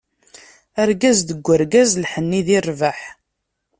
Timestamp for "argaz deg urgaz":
0.81-1.91